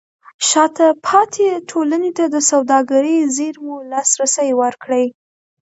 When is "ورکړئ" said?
4.61-5.05